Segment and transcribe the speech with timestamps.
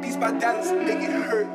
[0.00, 1.46] These dollars make it hurt.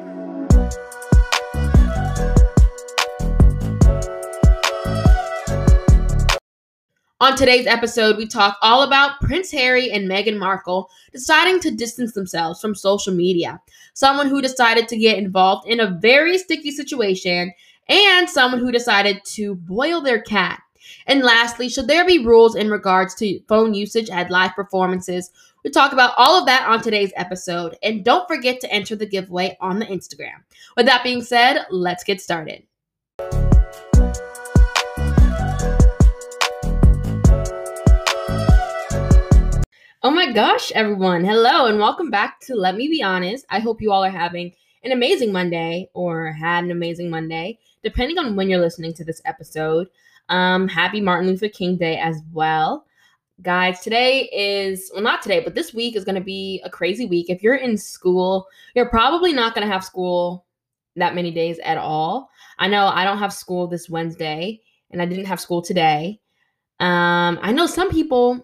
[7.20, 12.14] On today's episode, we talk all about Prince Harry and Meghan Markle deciding to distance
[12.14, 13.60] themselves from social media,
[13.96, 17.52] someone who decided to get involved in a very sticky situation,
[17.90, 20.62] and someone who decided to boil their cat.
[21.08, 25.32] And lastly, should there be rules in regards to phone usage at live performances?
[25.74, 27.78] Talk about all of that on today's episode.
[27.84, 30.44] And don't forget to enter the giveaway on the Instagram.
[30.78, 32.64] With that being said, let's get started.
[40.04, 41.26] Oh my gosh, everyone.
[41.26, 43.46] Hello and welcome back to Let Me Be Honest.
[43.50, 44.54] I hope you all are having
[44.84, 49.22] an amazing Monday or had an amazing Monday, depending on when you're listening to this
[49.26, 49.90] episode.
[50.30, 52.86] Um, happy Martin Luther King Day as well.
[53.44, 57.06] Guys, today is, well, not today, but this week is going to be a crazy
[57.06, 57.30] week.
[57.30, 60.48] If you're in school, you're probably not going to have school
[60.96, 62.32] that many days at all.
[62.58, 66.20] I know I don't have school this Wednesday, and I didn't have school today.
[66.80, 68.44] Um, I know some people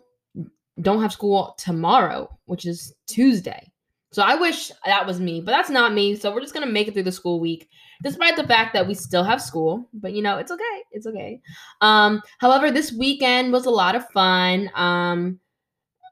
[0.80, 3.72] don't have school tomorrow, which is Tuesday.
[4.14, 6.16] So I wish that was me, but that's not me.
[6.16, 7.69] So we're just gonna make it through the school week,
[8.03, 9.89] despite the fact that we still have school.
[9.94, 10.83] But you know, it's okay.
[10.92, 11.42] It's okay.
[11.81, 14.69] Um, however, this weekend was a lot of fun.
[14.75, 15.39] Um,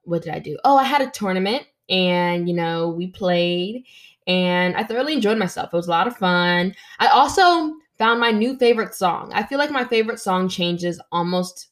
[0.04, 0.58] what did I do?
[0.64, 3.86] Oh, I had a tournament, and you know, we played,
[4.28, 5.70] and I thoroughly enjoyed myself.
[5.74, 6.76] It was a lot of fun.
[7.00, 9.32] I also found my new favorite song.
[9.34, 11.68] I feel like my favorite song changes almost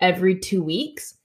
[0.00, 1.16] every two weeks.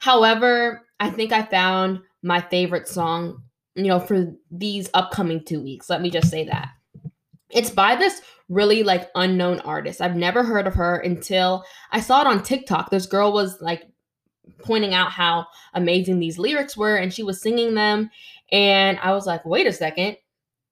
[0.00, 3.42] However, I think I found my favorite song,
[3.74, 5.88] you know, for these upcoming two weeks.
[5.88, 6.68] Let me just say that.
[7.50, 10.00] It's by this really like unknown artist.
[10.00, 12.90] I've never heard of her until I saw it on TikTok.
[12.90, 13.84] This girl was like
[14.58, 18.10] pointing out how amazing these lyrics were and she was singing them.
[18.50, 20.16] And I was like, wait a second.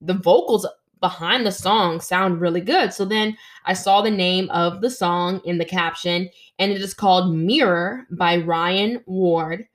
[0.01, 0.67] The vocals
[0.99, 2.93] behind the song sound really good.
[2.93, 3.35] So then
[3.65, 6.29] I saw the name of the song in the caption,
[6.59, 9.67] and it is called Mirror by Ryan Ward.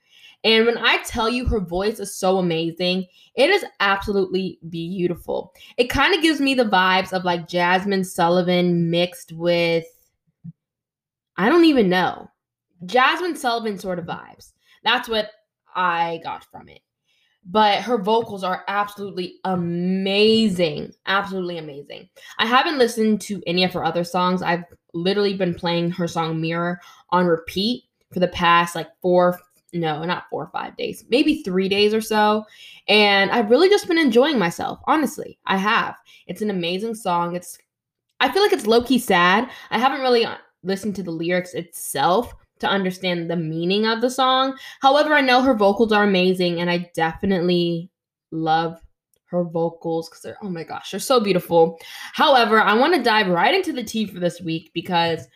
[0.46, 5.52] And when I tell you her voice is so amazing, it is absolutely beautiful.
[5.76, 9.84] It kind of gives me the vibes of like Jazmine Sullivan mixed with,
[11.36, 12.30] I don't even know,
[12.84, 14.52] Jazmine Sullivan sort of vibes.
[14.84, 15.30] That's what
[15.74, 16.80] I got from it
[17.48, 20.92] but her vocals are absolutely amazing.
[21.06, 22.08] Absolutely amazing.
[22.38, 24.42] I haven't listened to any of her other songs.
[24.42, 24.64] I've
[24.94, 26.80] literally been playing her song Mirror
[27.10, 29.38] on repeat for the past like four,
[29.72, 32.44] no, not four or five days, maybe three days or so.
[32.88, 34.80] And I've really just been enjoying myself.
[34.86, 35.96] Honestly, I have.
[36.26, 37.36] It's an amazing song.
[37.36, 37.58] It's,
[38.20, 39.50] I feel like it's low key sad.
[39.70, 44.10] I haven't really uh, listened to the lyrics itself to understand the meaning of the
[44.10, 44.56] song.
[44.80, 47.90] However, I know her vocals are amazing and I definitely
[48.30, 48.80] love
[49.26, 51.78] her vocals because they're, oh my gosh, they're so beautiful.
[52.12, 55.26] However, I want to dive right into the tea for this week because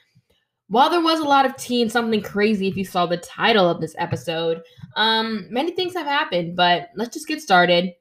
[0.70, 3.69] while there was a lot of tea and something crazy if you saw the title
[3.69, 4.62] of this episode,
[4.94, 7.92] um, many things have happened, but let's just get started.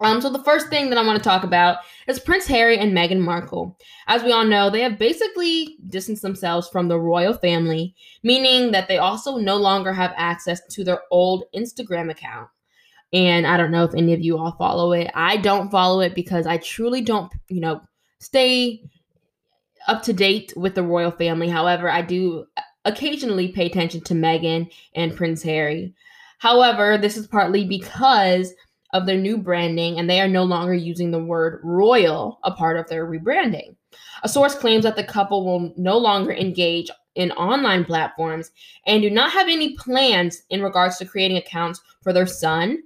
[0.00, 2.96] Um, so the first thing that I want to talk about is Prince Harry and
[2.96, 3.76] Meghan Markle.
[4.06, 8.86] As we all know, they have basically distanced themselves from the royal family, meaning that
[8.86, 12.48] they also no longer have access to their old Instagram account.
[13.12, 15.10] And I don't know if any of you all follow it.
[15.14, 17.80] I don't follow it because I truly don't, you know,
[18.20, 18.84] stay
[19.88, 21.48] up to date with the royal family.
[21.48, 22.46] However, I do
[22.84, 25.94] occasionally pay attention to Meghan and Prince Harry.
[26.38, 28.52] However, this is partly because
[28.94, 32.78] of their new branding and they are no longer using the word royal, a part
[32.78, 33.74] of their rebranding.
[34.22, 38.50] A source claims that the couple will no longer engage in online platforms
[38.86, 42.82] and do not have any plans in regards to creating accounts for their son,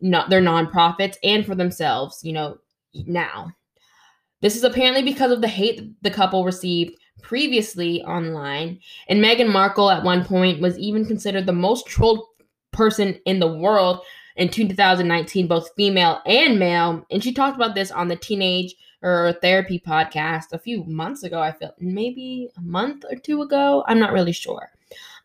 [0.00, 2.58] not their nonprofits, and for themselves, you know,
[3.06, 3.52] now.
[4.40, 8.78] This is apparently because of the hate the couple received previously online,
[9.08, 12.24] and Meghan Markle at one point was even considered the most trolled
[12.72, 14.00] person in the world
[14.36, 17.04] in 2019, both female and male.
[17.10, 21.40] And she talked about this on the Teenage or Therapy podcast a few months ago.
[21.40, 23.84] I feel maybe a month or two ago.
[23.86, 24.70] I'm not really sure.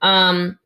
[0.01, 0.59] Um,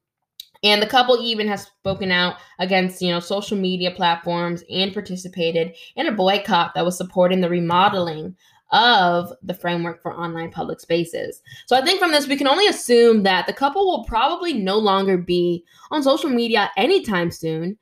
[0.64, 5.76] and the couple even has spoken out against, you know, social media platforms and participated
[5.96, 8.36] in a boycott that was supporting the remodeling
[8.72, 11.42] of the framework for online public spaces.
[11.66, 14.78] So I think from this, we can only assume that the couple will probably no
[14.78, 17.78] longer be on social media anytime soon.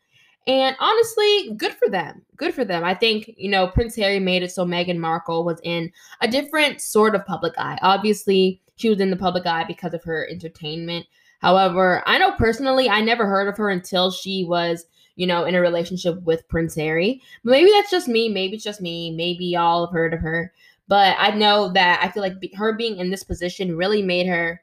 [0.46, 2.22] And honestly, good for them.
[2.38, 2.86] Good for them.
[2.86, 5.92] I think, you know, Prince Harry made it so Meghan Markle was in
[6.22, 7.78] a different sort of public eye.
[7.82, 11.06] Obviously, she was in the public eye because of her entertainment.
[11.40, 14.86] However, I know personally, I never heard of her until she was,
[15.16, 17.22] you know, in a relationship with Prince Harry.
[17.44, 18.30] Maybe that's just me.
[18.30, 19.12] Maybe it's just me.
[19.12, 20.54] Maybe y'all have heard of her.
[20.88, 24.62] But I know that I feel like her being in this position really made her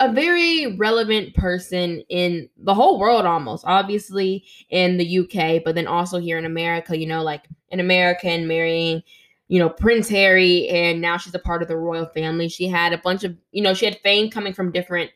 [0.00, 5.86] a very relevant person in the whole world almost obviously in the UK but then
[5.86, 9.02] also here in America you know like an American marrying
[9.48, 12.92] you know Prince Harry and now she's a part of the royal family she had
[12.94, 15.10] a bunch of you know she had fame coming from different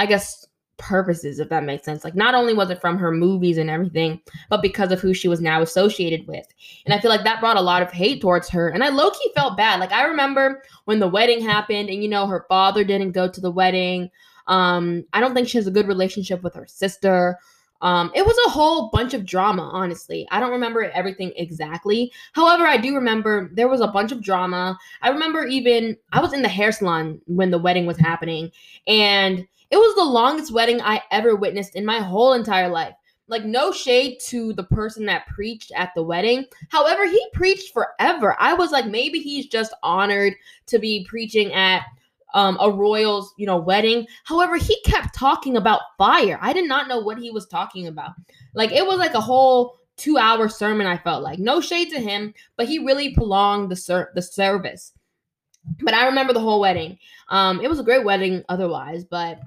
[0.00, 0.46] I guess
[0.78, 2.04] purposes, if that makes sense.
[2.04, 4.18] Like, not only was it from her movies and everything,
[4.48, 6.46] but because of who she was now associated with.
[6.86, 8.70] And I feel like that brought a lot of hate towards her.
[8.70, 9.78] And I low key felt bad.
[9.78, 13.40] Like, I remember when the wedding happened, and you know, her father didn't go to
[13.42, 14.10] the wedding.
[14.46, 17.38] Um, I don't think she has a good relationship with her sister.
[17.82, 20.26] Um, it was a whole bunch of drama, honestly.
[20.30, 22.12] I don't remember everything exactly.
[22.32, 24.78] However, I do remember there was a bunch of drama.
[25.02, 28.50] I remember even I was in the hair salon when the wedding was happening,
[28.86, 32.94] and it was the longest wedding I ever witnessed in my whole entire life.
[33.28, 36.46] Like, no shade to the person that preached at the wedding.
[36.68, 38.36] However, he preached forever.
[38.40, 40.34] I was like, maybe he's just honored
[40.66, 41.84] to be preaching at
[42.34, 44.06] um, a royal's, you know, wedding.
[44.24, 46.38] However, he kept talking about fire.
[46.40, 48.12] I did not know what he was talking about.
[48.54, 51.38] Like, it was like a whole two hour sermon, I felt like.
[51.38, 54.92] No shade to him, but he really prolonged the, ser- the service.
[55.82, 56.98] But I remember the whole wedding.
[57.28, 59.40] Um, it was a great wedding otherwise, but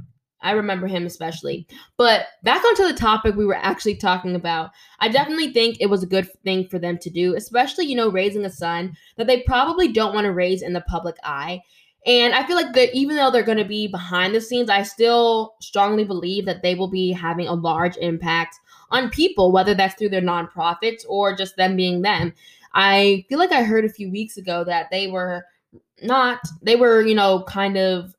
[0.44, 1.66] I remember him especially.
[1.98, 6.04] But back onto the topic we were actually talking about, I definitely think it was
[6.04, 9.42] a good thing for them to do, especially, you know, raising a son that they
[9.42, 11.62] probably don't want to raise in the public eye.
[12.06, 14.84] And I feel like that even though they're going to be behind the scenes, I
[14.84, 18.60] still strongly believe that they will be having a large impact
[18.92, 22.34] on people, whether that's through their nonprofits or just them being them.
[22.74, 25.46] I feel like I heard a few weeks ago that they were
[26.02, 28.16] not, they were, you know, kind of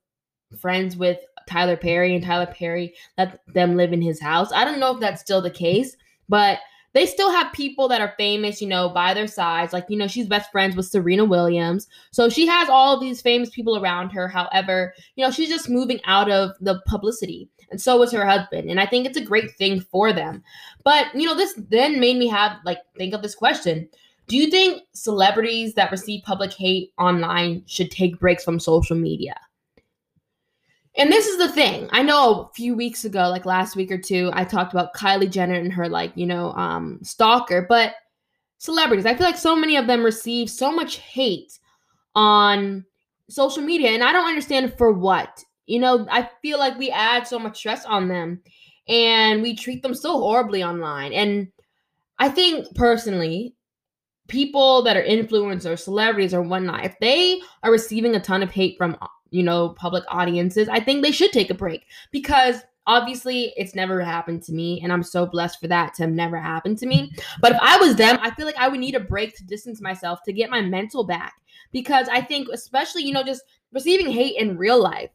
[0.59, 4.51] friends with Tyler Perry and Tyler Perry let them live in his house.
[4.53, 5.97] I don't know if that's still the case,
[6.29, 6.59] but
[6.95, 9.73] they still have people that are famous, you know, by their sides.
[9.73, 11.89] Like, you know, she's best friends with Serena Williams.
[12.13, 14.29] So she has all these famous people around her.
[14.29, 17.49] However, you know, she's just moving out of the publicity.
[17.71, 18.71] And so was her husband.
[18.71, 20.43] And I think it's a great thing for them.
[20.85, 23.89] But, you know, this then made me have, like, think of this question.
[24.29, 29.35] Do you think celebrities that receive public hate online should take breaks from social media?
[30.97, 31.89] And this is the thing.
[31.91, 35.31] I know a few weeks ago, like last week or two, I talked about Kylie
[35.31, 37.95] Jenner and her like, you know, um stalker, but
[38.59, 41.59] celebrities, I feel like so many of them receive so much hate
[42.15, 42.85] on
[43.29, 45.43] social media and I don't understand for what.
[45.67, 48.43] You know, I feel like we add so much stress on them
[48.87, 51.13] and we treat them so horribly online.
[51.13, 51.49] And
[52.19, 53.55] I think personally,
[54.29, 58.77] people that are influencers, celebrities, or whatnot, if they are receiving a ton of hate
[58.79, 58.97] from
[59.35, 64.01] you know, public audiences, I think they should take a break because obviously it's never
[64.01, 67.11] happened to me and i'm so blessed for that to have never happened to me.
[67.41, 69.81] But if i was them i feel like i would need a break to distance
[69.81, 71.33] myself to get my mental back
[71.73, 73.43] because i think especially you know just
[73.73, 75.09] receiving hate in real life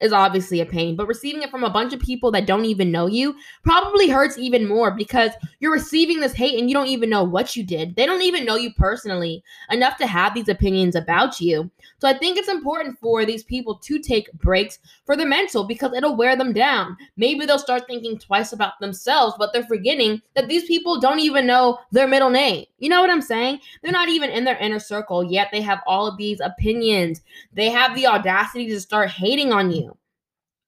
[0.00, 2.90] is obviously a pain, but receiving it from a bunch of people that don't even
[2.90, 7.10] know you probably hurts even more because you're receiving this hate and you don't even
[7.10, 7.96] know what you did.
[7.96, 11.70] They don't even know you personally enough to have these opinions about you.
[11.98, 15.92] So I think it's important for these people to take breaks for their mental because
[15.92, 16.96] it'll wear them down.
[17.16, 21.46] Maybe they'll start thinking twice about themselves, but they're forgetting that these people don't even
[21.46, 22.64] know their middle name.
[22.78, 23.60] You know what I'm saying?
[23.82, 27.20] They're not even in their inner circle, yet they have all of these opinions.
[27.52, 29.89] They have the audacity to start hating on you.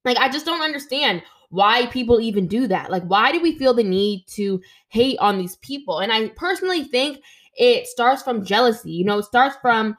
[0.04, 2.90] Like, I just don't understand why people even do that.
[2.90, 5.98] Like, why do we feel the need to hate on these people?
[6.00, 7.22] And I personally think
[7.56, 8.90] it starts from jealousy.
[8.90, 9.96] You know, it starts from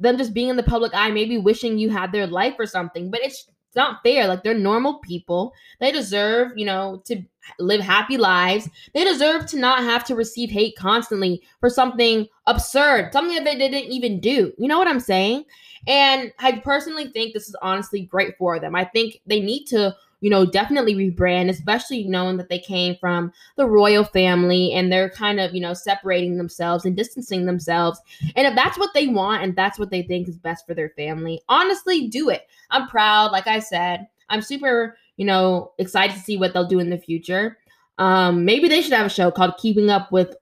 [0.00, 3.10] them just being in the public eye, maybe wishing you had their life or something.
[3.10, 4.28] But it's it's not fair.
[4.28, 5.54] Like they're normal people.
[5.80, 7.22] They deserve, you know, to
[7.58, 8.68] live happy lives.
[8.92, 13.56] They deserve to not have to receive hate constantly for something absurd, something that they
[13.56, 14.52] didn't even do.
[14.58, 15.46] You know what I'm saying?
[15.86, 18.76] And I personally think this is honestly great for them.
[18.76, 23.32] I think they need to you know, definitely rebrand, especially knowing that they came from
[23.56, 28.00] the royal family and they're kind of, you know, separating themselves and distancing themselves.
[28.36, 30.90] And if that's what they want and that's what they think is best for their
[30.90, 32.46] family, honestly, do it.
[32.70, 33.32] I'm proud.
[33.32, 36.98] Like I said, I'm super, you know, excited to see what they'll do in the
[36.98, 37.58] future.
[37.98, 40.36] Um, maybe they should have a show called Keeping Up with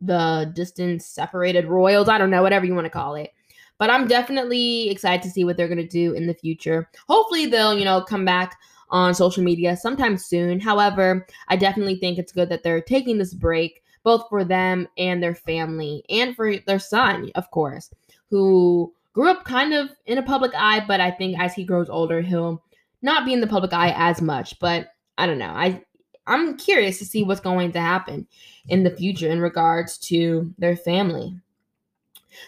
[0.00, 2.08] the Distance Separated Royals.
[2.08, 3.32] I don't know, whatever you want to call it.
[3.76, 6.88] But I'm definitely excited to see what they're going to do in the future.
[7.06, 8.58] Hopefully, they'll, you know, come back
[8.90, 10.60] on social media sometime soon.
[10.60, 15.22] However, I definitely think it's good that they're taking this break, both for them and
[15.22, 17.90] their family, and for their son, of course,
[18.28, 21.88] who grew up kind of in a public eye, but I think as he grows
[21.88, 22.62] older, he'll
[23.02, 24.58] not be in the public eye as much.
[24.58, 25.52] But I don't know.
[25.52, 25.82] I
[26.26, 28.26] I'm curious to see what's going to happen
[28.68, 31.36] in the future in regards to their family.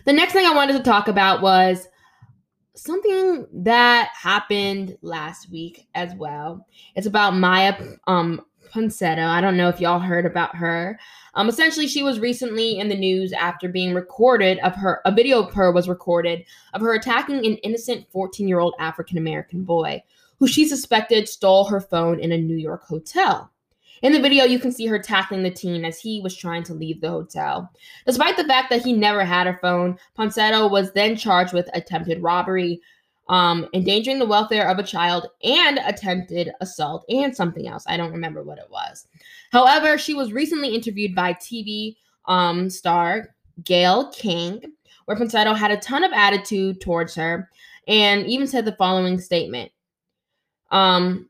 [0.04, 1.88] The next thing I wanted to talk about was
[2.74, 6.66] something that happened last week as well.
[6.94, 7.74] It's about Maya
[8.06, 9.26] um Ponsetto.
[9.26, 10.98] I don't know if y'all heard about her.
[11.34, 15.02] Um, essentially, she was recently in the news after being recorded of her.
[15.04, 20.02] A video of her was recorded of her attacking an innocent 14-year-old African American boy
[20.42, 23.51] who she suspected stole her phone in a New York hotel.
[24.02, 26.74] In the video, you can see her tackling the teen as he was trying to
[26.74, 27.70] leave the hotel.
[28.04, 32.20] Despite the fact that he never had a phone, Ponsetto was then charged with attempted
[32.20, 32.80] robbery,
[33.28, 37.84] um, endangering the welfare of a child, and attempted assault, and something else.
[37.86, 39.06] I don't remember what it was.
[39.52, 41.94] However, she was recently interviewed by TV
[42.26, 43.28] um, star
[43.64, 44.62] Gayle King,
[45.04, 47.48] where Ponsetto had a ton of attitude towards her
[47.86, 49.70] and even said the following statement.
[50.72, 51.28] Um,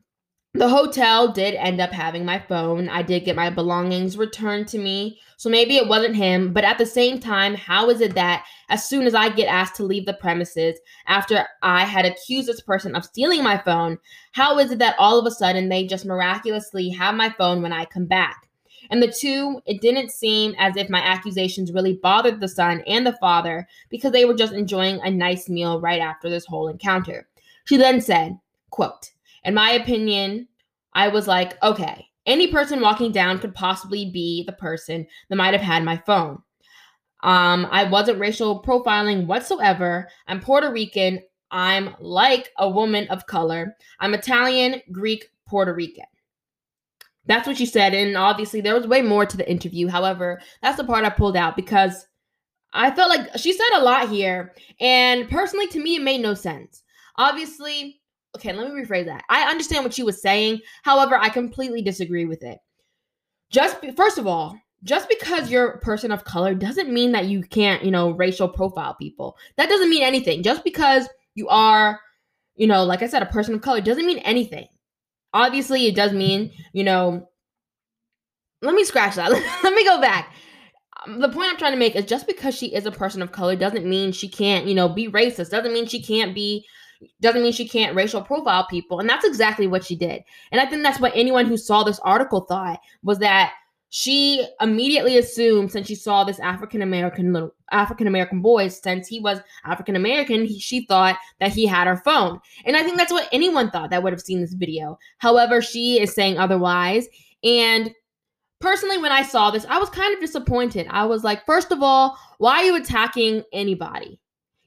[0.55, 2.87] the hotel did end up having my phone.
[2.87, 5.19] I did get my belongings returned to me.
[5.37, 6.53] So maybe it wasn't him.
[6.53, 9.75] But at the same time, how is it that as soon as I get asked
[9.75, 13.97] to leave the premises after I had accused this person of stealing my phone,
[14.33, 17.73] how is it that all of a sudden they just miraculously have my phone when
[17.73, 18.47] I come back?
[18.91, 23.07] And the two, it didn't seem as if my accusations really bothered the son and
[23.07, 27.27] the father because they were just enjoying a nice meal right after this whole encounter.
[27.65, 28.37] She then said,
[28.69, 29.12] quote,
[29.43, 30.47] in my opinion,
[30.93, 35.53] I was like, okay, any person walking down could possibly be the person that might
[35.53, 36.41] have had my phone.
[37.23, 40.09] Um, I wasn't racial profiling whatsoever.
[40.27, 41.21] I'm Puerto Rican.
[41.51, 43.75] I'm like a woman of color.
[43.99, 46.05] I'm Italian, Greek, Puerto Rican.
[47.25, 47.93] That's what she said.
[47.93, 49.87] And obviously, there was way more to the interview.
[49.87, 52.05] However, that's the part I pulled out because
[52.73, 54.53] I felt like she said a lot here.
[54.81, 56.83] And personally, to me, it made no sense.
[57.17, 58.01] Obviously,
[58.35, 59.23] okay, let me rephrase that.
[59.29, 60.61] I understand what she was saying.
[60.83, 62.59] However, I completely disagree with it.
[63.51, 67.25] Just be, first of all, just because you're a person of color doesn't mean that
[67.25, 69.37] you can't, you know, racial profile people.
[69.57, 70.43] That doesn't mean anything.
[70.43, 71.99] Just because you are,
[72.55, 74.67] you know, like I said, a person of color doesn't mean anything.
[75.33, 77.27] Obviously, it does mean, you know,
[78.61, 79.31] let me scratch that.
[79.63, 80.33] let me go back.
[81.05, 83.31] Um, the point I'm trying to make is just because she is a person of
[83.31, 85.49] color doesn't mean she can't, you know, be racist.
[85.49, 86.65] Doesn't mean she can't be
[87.21, 88.99] doesn't mean she can't racial profile people.
[88.99, 90.23] And that's exactly what she did.
[90.51, 93.53] And I think that's what anyone who saw this article thought was that
[93.95, 99.19] she immediately assumed since she saw this African American little African American boy, since he
[99.19, 102.39] was African American, she thought that he had her phone.
[102.65, 104.97] And I think that's what anyone thought that would have seen this video.
[105.19, 107.07] However, she is saying otherwise.
[107.43, 107.93] And
[108.59, 110.87] personally, when I saw this, I was kind of disappointed.
[110.89, 114.19] I was like, first of all, why are you attacking anybody?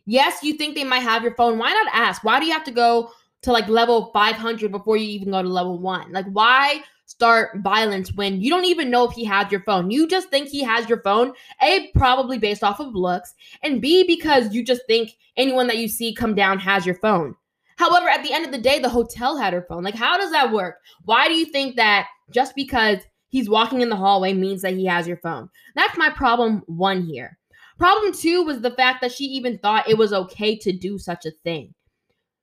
[0.06, 1.58] Yes, you think they might have your phone.
[1.58, 2.22] Why not ask?
[2.22, 3.10] Why do you have to go
[3.42, 6.12] to like level 500 before you even go to level one?
[6.12, 9.90] Like, why start violence when you don't even know if he has your phone?
[9.90, 11.32] You just think he has your phone.
[11.60, 15.88] A, probably based off of looks, and B, because you just think anyone that you
[15.88, 17.34] see come down has your phone.
[17.76, 19.82] However, at the end of the day, the hotel had her phone.
[19.82, 20.76] Like, how does that work?
[21.04, 22.98] Why do you think that just because
[23.28, 25.50] he's walking in the hallway means that he has your phone?
[25.75, 27.38] That's my problem one here.
[27.78, 31.26] Problem two was the fact that she even thought it was okay to do such
[31.26, 31.75] a thing.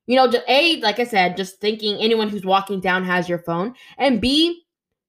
[0.05, 3.39] You know, just A, like I said, just thinking anyone who's walking down has your
[3.39, 3.73] phone.
[3.97, 4.63] And B,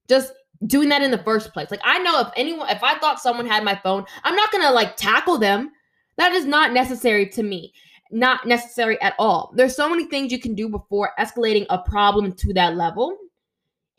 [0.08, 0.32] just
[0.66, 1.70] doing that in the first place.
[1.70, 4.70] Like I know if anyone if I thought someone had my phone, I'm not gonna
[4.70, 5.70] like tackle them.
[6.16, 7.72] That is not necessary to me.
[8.10, 9.52] Not necessary at all.
[9.56, 13.16] There's so many things you can do before escalating a problem to that level.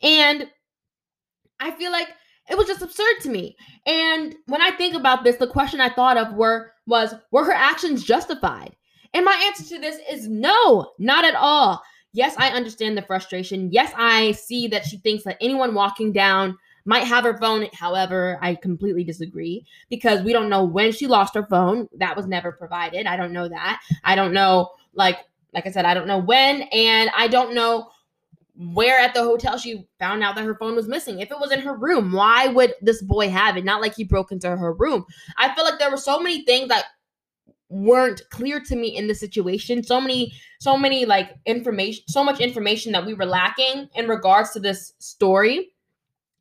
[0.02, 0.48] And
[1.60, 2.08] I feel like
[2.48, 3.56] it was just absurd to me.
[3.86, 7.52] And when I think about this, the question I thought of were was were her
[7.52, 8.76] actions justified?
[9.14, 11.82] And my answer to this is no, not at all.
[12.12, 13.70] Yes, I understand the frustration.
[13.72, 17.66] Yes, I see that she thinks that anyone walking down might have her phone.
[17.74, 21.88] However, I completely disagree because we don't know when she lost her phone.
[21.98, 23.06] That was never provided.
[23.06, 23.80] I don't know that.
[24.04, 25.18] I don't know like
[25.52, 27.88] like I said, I don't know when and I don't know
[28.58, 31.20] where at the hotel she found out that her phone was missing.
[31.20, 33.64] If it was in her room, why would this boy have it?
[33.64, 35.04] Not like he broke into her room.
[35.36, 36.84] I feel like there were so many things that
[37.68, 39.82] weren't clear to me in the situation.
[39.82, 44.52] So many, so many like information, so much information that we were lacking in regards
[44.52, 45.72] to this story.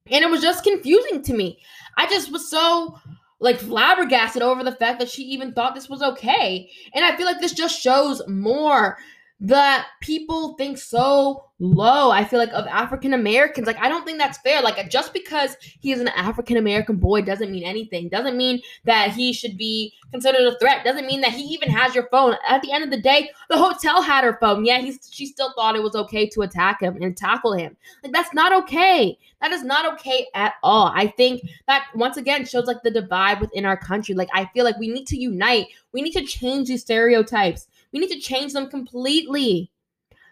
[0.10, 1.60] And it was just confusing to me.
[1.98, 3.00] I just was so
[3.40, 6.70] like flabbergasted over the fact that she even thought this was okay.
[6.94, 8.98] And I feel like this just shows more
[9.42, 14.18] that people think so low i feel like of african americans like i don't think
[14.18, 14.62] that's fair.
[14.62, 18.10] Like just because he is an african american boy doesn't mean anything.
[18.10, 20.84] Doesn't mean that he should be considered a threat.
[20.84, 22.36] Doesn't mean that he even has your phone.
[22.48, 24.66] At the end of the day the hotel had her phone.
[24.66, 27.76] Yeah he's she still thought it was okay to attack him and tackle him.
[28.04, 29.18] Like that's not okay.
[29.42, 30.92] That is not okay at all.
[30.94, 34.16] I think that once again shows like the divide within our country.
[34.16, 35.68] Like i feel like we need to unite.
[35.94, 39.72] We need to change these stereotypes we need to change them completely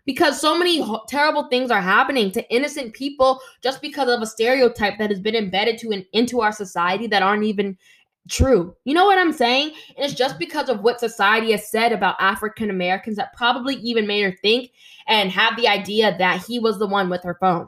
[0.05, 4.27] because so many ho- terrible things are happening to innocent people just because of a
[4.27, 7.77] stereotype that has been embedded to an, into our society that aren't even
[8.29, 8.75] true.
[8.85, 9.73] You know what I'm saying?
[9.95, 14.07] And it's just because of what society has said about African Americans that probably even
[14.07, 14.71] made her think
[15.07, 17.67] and have the idea that he was the one with her phone.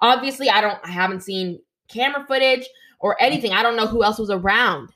[0.00, 2.66] Obviously, I don't I haven't seen camera footage
[3.00, 3.52] or anything.
[3.52, 4.90] I don't know who else was around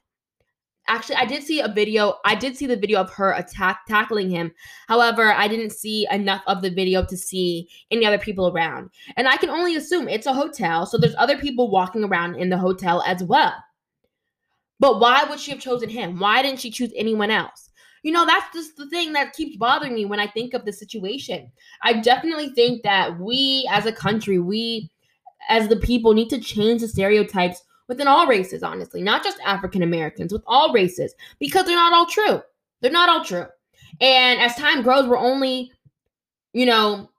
[0.88, 4.30] actually i did see a video i did see the video of her attack tackling
[4.30, 4.52] him.
[4.88, 8.90] However i didn't see enough of the video to see any other people around.
[9.16, 12.50] And i can only assume it's a hotel so there's other people walking around in
[12.50, 13.54] the hotel as well.
[14.80, 16.18] But why would she have chosen him?
[16.18, 17.70] Why didn't she choose anyone else?
[18.02, 20.72] You know that's just the thing that keeps bothering me when i think of the
[20.72, 21.50] situation.
[21.82, 24.90] I definitely think that we as a country we
[25.48, 29.82] as the people need to change the stereotypes within all races, honestly, not just African
[29.82, 32.42] Americans, with all races, because they're not all true.
[32.80, 33.46] They're not all true.
[34.00, 35.72] And as time grows, we're only,
[36.52, 37.10] you know,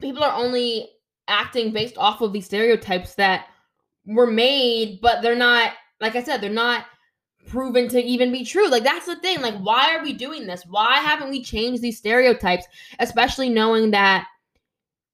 [0.00, 0.88] people are only
[1.28, 3.46] acting based off of these stereotypes that
[4.06, 6.86] were made, but they're not, like I said, they're not
[7.46, 8.68] proven to even be true.
[8.68, 9.40] Like that's the thing.
[9.40, 10.64] Like why are we doing this?
[10.68, 12.66] Why haven't we changed these stereotypes,
[13.00, 14.26] especially knowing that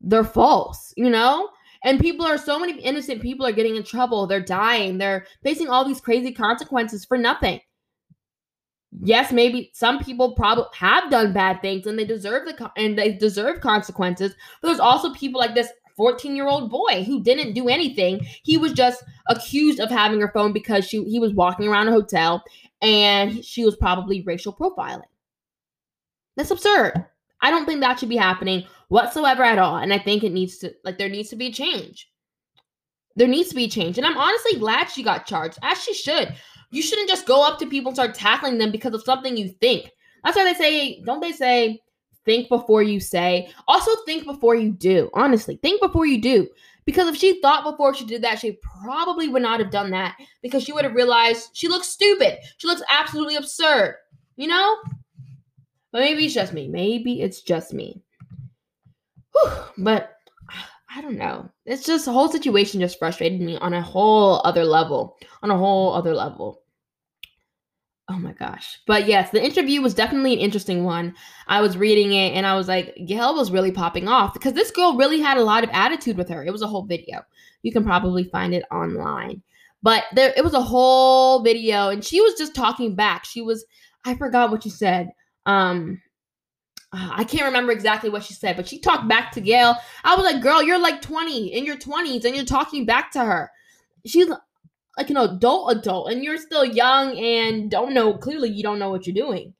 [0.00, 1.48] they're false, you know?
[1.84, 4.26] And people are so many innocent people are getting in trouble.
[4.26, 4.98] They're dying.
[4.98, 7.60] They're facing all these crazy consequences for nothing.
[9.00, 13.12] Yes, maybe some people probably have done bad things and they deserve the and they
[13.12, 14.34] deserve consequences.
[14.60, 18.26] But there's also people like this 14 year old boy who didn't do anything.
[18.42, 21.92] He was just accused of having her phone because she he was walking around a
[21.92, 22.42] hotel
[22.80, 25.02] and she was probably racial profiling.
[26.36, 27.04] That's absurd.
[27.42, 29.76] I don't think that should be happening whatsoever at all.
[29.76, 32.10] And I think it needs to, like, there needs to be a change.
[33.16, 33.98] There needs to be a change.
[33.98, 36.34] And I'm honestly glad she got charged, as she should.
[36.70, 39.48] You shouldn't just go up to people and start tackling them because of something you
[39.48, 39.90] think.
[40.24, 41.80] That's why they say, don't they say,
[42.24, 43.50] think before you say?
[43.66, 45.08] Also, think before you do.
[45.14, 46.48] Honestly, think before you do.
[46.84, 50.16] Because if she thought before she did that, she probably would not have done that
[50.42, 52.38] because she would have realized she looks stupid.
[52.56, 53.96] She looks absolutely absurd.
[54.36, 54.76] You know?
[55.90, 56.68] But maybe it's just me.
[56.68, 58.02] Maybe it's just me.
[59.42, 59.52] Whew.
[59.84, 60.14] But
[60.94, 61.50] I don't know.
[61.66, 65.16] It's just the whole situation just frustrated me on a whole other level.
[65.42, 66.62] On a whole other level.
[68.10, 68.80] Oh my gosh.
[68.86, 71.14] But yes, the interview was definitely an interesting one.
[71.46, 74.70] I was reading it and I was like, Gayle was really popping off because this
[74.70, 76.42] girl really had a lot of attitude with her.
[76.42, 77.20] It was a whole video.
[77.62, 79.42] You can probably find it online.
[79.82, 83.26] But there it was a whole video and she was just talking back.
[83.26, 83.66] She was
[84.06, 85.10] I forgot what she said.
[85.44, 86.00] Um,
[86.92, 89.76] I can't remember exactly what she said, but she talked back to Gayle.
[90.04, 93.20] I was like, girl, you're like 20 in your 20s and you're talking back to
[93.24, 93.50] her.
[94.06, 94.28] She's
[94.96, 98.90] like an adult adult and you're still young and don't know clearly you don't know
[98.90, 99.54] what you're doing.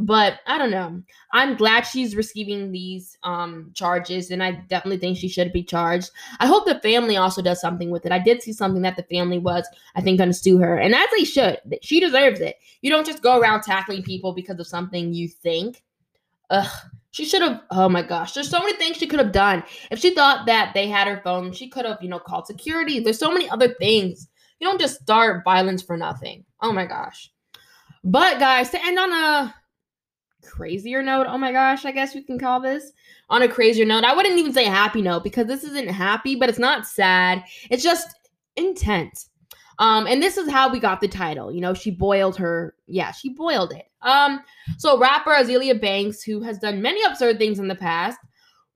[0.00, 1.02] But I don't know.
[1.32, 6.10] I'm glad she's receiving these um charges and I definitely think she should be charged.
[6.38, 8.12] I hope the family also does something with it.
[8.12, 9.66] I did see something that the family was
[9.96, 11.60] I think to sue her and as they should.
[11.82, 12.56] She deserves it.
[12.80, 15.82] You don't just go around tackling people because of something you think.
[16.50, 16.90] Ugh.
[17.10, 17.62] She should have.
[17.70, 19.64] Oh my gosh, there's so many things she could have done.
[19.90, 23.00] If she thought that they had her phone, she could have, you know, called security.
[23.00, 24.28] There's so many other things.
[24.60, 26.44] You don't just start violence for nothing.
[26.60, 27.30] Oh my gosh.
[28.04, 29.54] But guys, to end on a
[30.44, 31.26] crazier note.
[31.28, 32.92] Oh my gosh, I guess we can call this
[33.30, 34.04] on a crazier note.
[34.04, 37.42] I wouldn't even say happy note because this isn't happy, but it's not sad.
[37.70, 38.14] It's just
[38.56, 39.30] intense.
[39.78, 41.52] Um, and this is how we got the title.
[41.52, 42.74] You know, she boiled her.
[42.86, 43.86] Yeah, she boiled it.
[44.02, 44.40] Um,
[44.76, 48.18] so rapper Azealia Banks, who has done many absurd things in the past,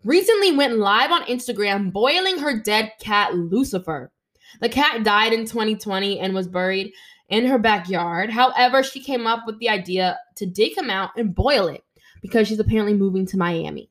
[0.04, 4.12] recently went live on Instagram boiling her dead cat Lucifer.
[4.60, 6.92] The cat died in 2020 and was buried
[7.28, 8.30] in her backyard.
[8.30, 11.82] However, she came up with the idea to dig him out and boil it
[12.20, 13.88] because she's apparently moving to Miami.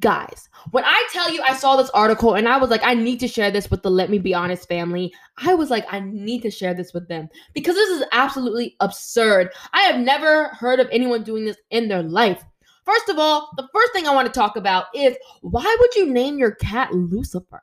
[0.00, 3.18] Guys, when I tell you I saw this article and I was like, I need
[3.20, 6.42] to share this with the Let Me Be Honest family, I was like, I need
[6.42, 9.52] to share this with them because this is absolutely absurd.
[9.72, 12.44] I have never heard of anyone doing this in their life.
[12.84, 16.12] First of all, the first thing I want to talk about is why would you
[16.12, 17.62] name your cat Lucifer?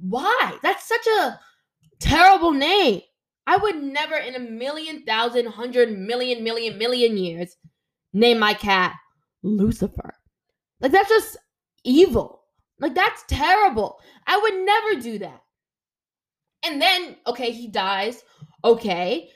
[0.00, 0.58] Why?
[0.62, 1.38] That's such a
[2.00, 3.02] terrible name.
[3.46, 7.56] I would never in a million, thousand, hundred million, million, million years
[8.14, 8.94] name my cat
[9.42, 10.14] Lucifer.
[10.84, 11.38] Like that's just
[11.82, 12.42] evil.
[12.78, 13.98] Like that's terrible.
[14.26, 15.42] I would never do that.
[16.62, 18.22] And then, okay, he dies.
[18.62, 19.30] Okay.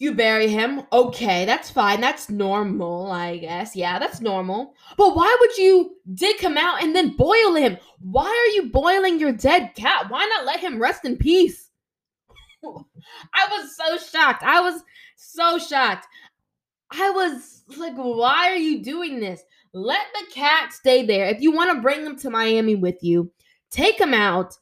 [0.00, 0.82] You bury him.
[0.92, 2.00] Okay, that's fine.
[2.00, 3.76] That's normal, I guess.
[3.76, 4.74] Yeah, that's normal.
[4.96, 7.78] But why would you dig him out and then boil him?
[8.00, 10.10] Why are you boiling your dead cat?
[10.10, 11.70] Why not let him rest in peace?
[12.64, 14.42] I was so shocked.
[14.42, 14.82] I was
[15.14, 16.08] so shocked.
[16.90, 19.40] I was like, why are you doing this?
[19.72, 21.26] Let the cat stay there.
[21.26, 23.30] If you want to bring them to Miami with you,
[23.70, 24.56] take them out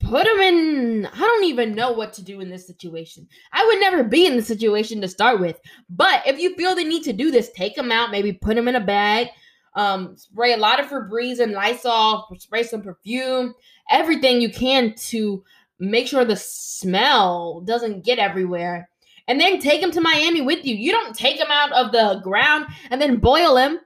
[0.00, 3.26] put them in i don't even know what to do in this situation.
[3.52, 5.58] I would never be in the situation to start with
[5.90, 8.68] but if you feel the need to do this take them out maybe put them
[8.68, 9.26] in a bag
[9.74, 13.54] um, spray a lot of febreze and lysol spray some perfume
[13.90, 15.42] everything you can to
[15.78, 18.88] make sure the smell doesn't get everywhere.
[19.26, 20.74] And then take him to miami with you.
[20.74, 23.78] You don't take him out of the ground and then boil him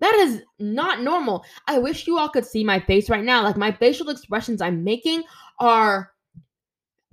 [0.00, 1.44] that is not normal.
[1.66, 3.42] I wish you all could see my face right now.
[3.42, 5.22] Like my facial expressions I'm making
[5.58, 6.10] are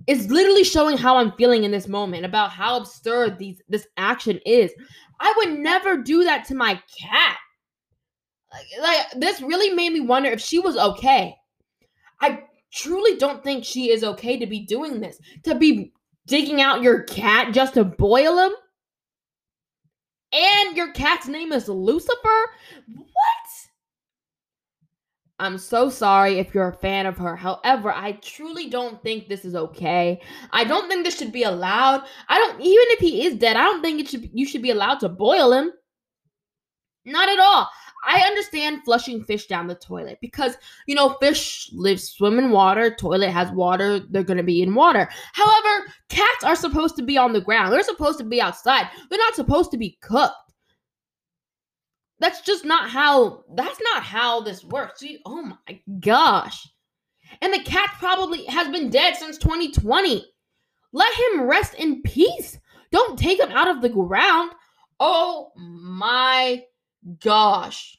[0.06, 4.40] is literally showing how I'm feeling in this moment about how absurd these this action
[4.46, 4.72] is.
[5.20, 7.36] I would never do that to my cat.
[8.50, 11.36] Like, like this really made me wonder if she was okay.
[12.20, 15.18] I truly don't think she is okay to be doing this.
[15.44, 15.92] To be
[16.26, 18.52] digging out your cat just to boil him
[20.32, 22.50] and your cat's name is Lucifer?
[22.94, 23.08] What?
[25.40, 27.36] I'm so sorry if you're a fan of her.
[27.36, 30.20] However, I truly don't think this is okay.
[30.50, 32.02] I don't think this should be allowed.
[32.28, 34.70] I don't even if he is dead, I don't think it should you should be
[34.70, 35.72] allowed to boil him.
[37.04, 37.68] Not at all.
[38.06, 40.56] I understand flushing fish down the toilet because,
[40.86, 44.74] you know, fish live, swim in water, toilet has water, they're going to be in
[44.74, 45.08] water.
[45.32, 47.72] However, cats are supposed to be on the ground.
[47.72, 48.88] They're supposed to be outside.
[49.10, 50.34] They're not supposed to be cooked.
[52.20, 55.04] That's just not how that's not how this works.
[55.24, 56.66] Oh my gosh.
[57.42, 60.24] And the cat probably has been dead since 2020.
[60.92, 62.58] Let him rest in peace.
[62.90, 64.52] Don't take him out of the ground.
[64.98, 66.62] Oh my
[67.20, 67.98] gosh.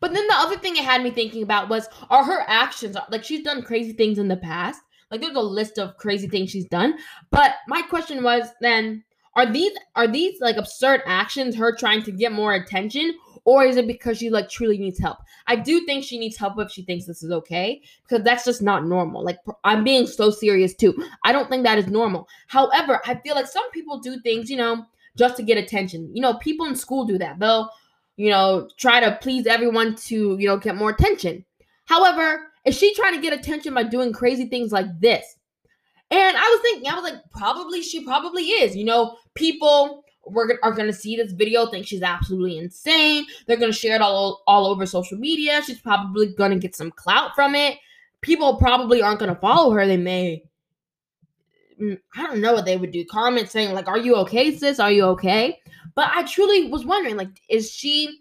[0.00, 3.24] But then the other thing it had me thinking about was are her actions like
[3.24, 4.80] she's done crazy things in the past.
[5.10, 6.94] Like there's a list of crazy things she's done.
[7.30, 12.12] But my question was then are these are these like absurd actions her trying to
[12.12, 15.18] get more attention or is it because she like truly needs help?
[15.46, 18.62] I do think she needs help if she thinks this is okay because that's just
[18.62, 19.24] not normal.
[19.24, 20.94] Like I'm being so serious too.
[21.24, 22.28] I don't think that is normal.
[22.48, 24.84] However, I feel like some people do things, you know,
[25.16, 26.10] just to get attention.
[26.14, 27.38] You know, people in school do that.
[27.38, 27.70] They'll
[28.20, 31.42] you know, try to please everyone to, you know, get more attention.
[31.86, 35.24] However, is she trying to get attention by doing crazy things like this?
[36.10, 38.76] And I was thinking, I was like, probably she probably is.
[38.76, 43.24] You know, people were, are going to see this video, think she's absolutely insane.
[43.46, 45.62] They're going to share it all, all over social media.
[45.64, 47.78] She's probably going to get some clout from it.
[48.20, 49.86] People probably aren't going to follow her.
[49.86, 50.42] They may,
[51.80, 53.04] Mm, I don't know what they would do.
[53.06, 54.80] Comment saying, like, are you okay, sis?
[54.80, 55.58] Are you okay?
[55.94, 58.20] But I truly was wondering, like, is she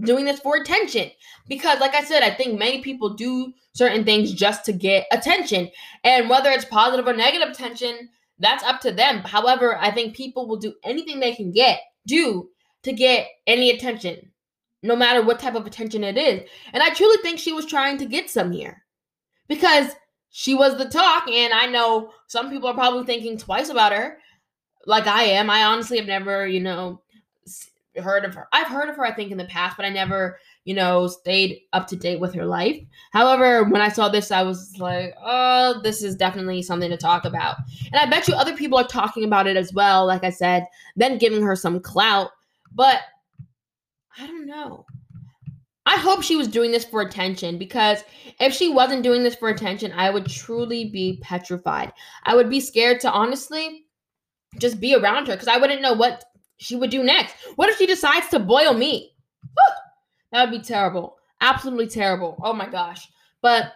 [0.00, 1.10] doing this for attention?
[1.48, 5.70] Because, like I said, I think many people do certain things just to get attention.
[6.02, 9.18] And whether it's positive or negative attention, that's up to them.
[9.18, 12.48] However, I think people will do anything they can get, do
[12.82, 14.32] to get any attention,
[14.82, 16.48] no matter what type of attention it is.
[16.72, 18.84] And I truly think she was trying to get some here
[19.48, 19.92] because
[20.36, 21.26] she was the talk.
[21.30, 24.18] And I know some people are probably thinking twice about her
[24.84, 25.48] like I am.
[25.48, 27.00] I honestly have never, you know,
[27.96, 28.46] heard of her.
[28.52, 31.62] I've heard of her, I think, in the past, but I never, you know, stayed
[31.72, 32.78] up to date with her life.
[33.12, 37.24] However, when I saw this, I was like, oh, this is definitely something to talk
[37.24, 37.56] about.
[37.90, 40.66] And I bet you other people are talking about it as well, like I said,
[40.96, 42.28] then giving her some clout.
[42.74, 43.00] But
[44.18, 44.84] I don't know.
[45.86, 48.02] I hope she was doing this for attention because
[48.40, 51.92] if she wasn't doing this for attention, I would truly be petrified.
[52.24, 53.86] I would be scared to honestly
[54.58, 56.24] just be around her because I wouldn't know what
[56.58, 57.36] she would do next.
[57.54, 59.12] What if she decides to boil me?
[60.32, 61.16] That would be terrible.
[61.40, 62.36] Absolutely terrible.
[62.42, 63.08] Oh my gosh.
[63.40, 63.72] But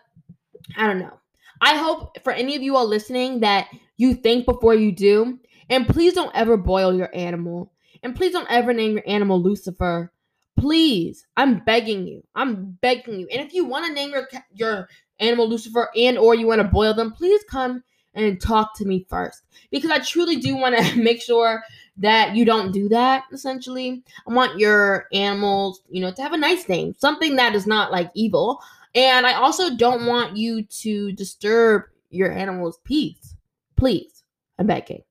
[0.76, 1.18] I don't know.
[1.60, 5.38] I hope for any of you all listening that you think before you do.
[5.68, 7.72] And please don't ever boil your animal.
[8.02, 10.12] And please don't ever name your animal Lucifer.
[10.60, 12.22] Please, I'm begging you.
[12.34, 13.26] I'm begging you.
[13.32, 16.68] And if you want to name your your animal Lucifer and or you want to
[16.68, 20.96] boil them, please come and talk to me first because I truly do want to
[21.02, 21.62] make sure
[21.96, 24.02] that you don't do that essentially.
[24.28, 27.90] I want your animals, you know, to have a nice name, something that is not
[27.90, 28.60] like evil.
[28.94, 33.34] And I also don't want you to disturb your animal's peace.
[33.76, 34.24] Please,
[34.58, 35.04] I'm begging.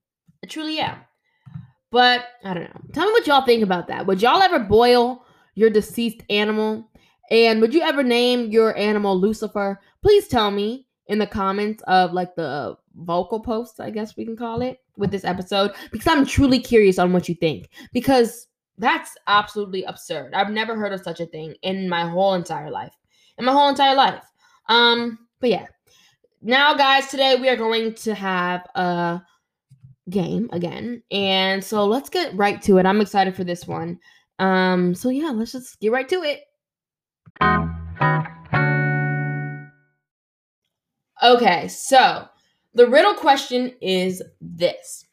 [0.44, 0.98] I truly am.
[1.90, 2.80] But I don't know.
[2.92, 4.06] Tell me what y'all think about that.
[4.06, 6.88] Would y'all ever boil your deceased animal?
[7.30, 9.80] And would you ever name your animal Lucifer?
[10.02, 14.36] Please tell me in the comments of like the vocal posts, I guess we can
[14.36, 17.68] call it, with this episode, because I'm truly curious on what you think.
[17.92, 20.34] Because that's absolutely absurd.
[20.34, 22.94] I've never heard of such a thing in my whole entire life.
[23.38, 24.22] In my whole entire life.
[24.68, 25.66] Um, but yeah.
[26.42, 29.20] Now, guys, today we are going to have a
[30.08, 31.02] game again.
[31.10, 32.86] And so let's get right to it.
[32.86, 33.98] I'm excited for this one.
[34.40, 36.40] Um, so yeah, let's just get right to it.
[41.22, 42.26] Okay, so
[42.72, 45.04] the riddle question is this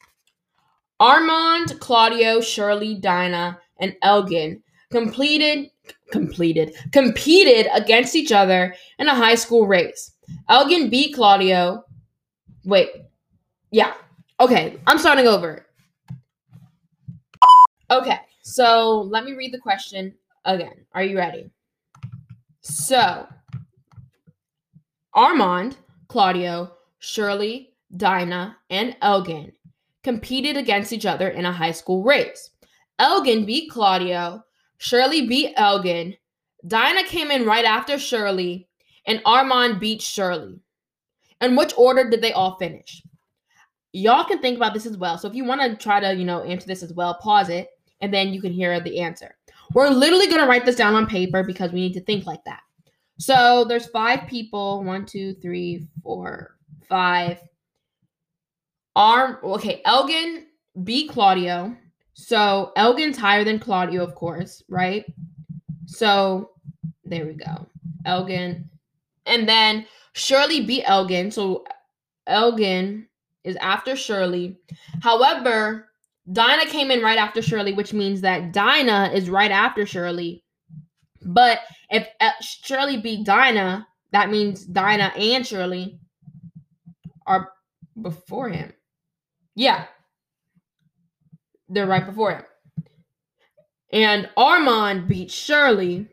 [1.02, 5.70] Armand, Claudio, Shirley, Dinah, and Elgin completed
[6.12, 10.14] completed competed against each other in a high school race.
[10.48, 11.84] Elgin beat Claudio.
[12.64, 12.90] Wait.
[13.72, 13.94] Yeah.
[14.40, 15.66] Okay, I'm starting over.
[17.92, 20.14] Okay, so let me read the question
[20.46, 20.86] again.
[20.94, 21.50] Are you ready?
[22.62, 23.28] So,
[25.14, 25.76] Armand,
[26.08, 29.52] Claudio, Shirley, Dinah, and Elgin
[30.02, 32.52] competed against each other in a high school race.
[33.00, 34.42] Elgin beat Claudio,
[34.78, 36.16] Shirley beat Elgin,
[36.66, 38.70] Dinah came in right after Shirley,
[39.06, 40.62] and Armand beat Shirley.
[41.42, 43.04] In which order did they all finish?
[43.92, 45.18] Y'all can think about this as well.
[45.18, 47.68] So if you want to try to, you know, answer this as well, pause it
[48.02, 49.36] and then you can hear the answer.
[49.74, 52.44] We're literally going to write this down on paper because we need to think like
[52.46, 52.62] that.
[53.20, 54.84] So there's five people.
[54.84, 56.58] One, two, three, four,
[56.88, 57.40] five.
[58.96, 59.38] Arm.
[59.44, 60.48] Okay, Elgin
[60.84, 61.76] beat Claudio.
[62.14, 65.06] So Elgin's higher than Claudio, of course, right?
[65.86, 66.52] So
[67.06, 67.68] there we go.
[68.06, 68.70] Elgin.
[69.26, 71.30] And then Shirley beat Elgin.
[71.30, 71.66] So
[72.26, 73.08] Elgin
[73.44, 74.58] is after Shirley.
[75.02, 75.87] However,
[76.32, 80.44] Dinah came in right after Shirley, which means that Dinah is right after Shirley.
[81.22, 81.60] But
[81.90, 86.00] if uh, Shirley beat Dinah, that means Dinah and Shirley
[87.26, 87.52] are
[88.02, 88.74] before him.
[89.56, 89.86] Yeah.
[91.70, 92.44] They're right before him.
[93.92, 96.08] And Armand beat Shirley,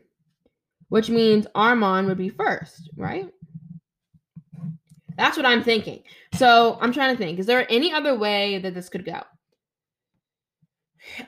[0.89, 3.29] which means Armand would be first, right?
[5.17, 6.03] That's what I'm thinking.
[6.33, 7.39] So I'm trying to think.
[7.39, 9.21] Is there any other way that this could go?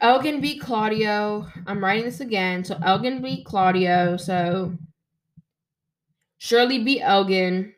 [0.02, 1.48] Elgin beat Claudio.
[1.66, 2.63] I'm writing this again.
[2.63, 4.18] So Elgin beat Claudio.
[4.18, 4.74] So
[6.38, 7.74] Shirley beat Elgin.